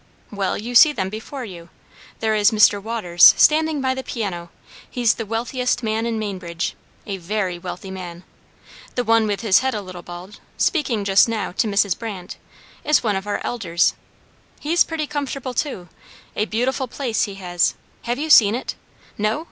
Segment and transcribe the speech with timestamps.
[0.31, 1.69] "Well, you see them before you.
[2.21, 2.81] There is Mr.
[2.81, 4.49] Waters standing by the piano
[4.89, 6.73] he's the wealthiest man in Mainbridge;
[7.05, 8.23] a very wealthy man.
[8.95, 11.95] The one with his head a little bald, speaking just now to Mrs.
[11.99, 12.37] Brandt,
[12.83, 13.93] is one of our elders;
[14.59, 15.87] he's pretty comfortable too;
[16.35, 18.73] a beautiful place he has have you seen it?
[19.19, 19.39] No?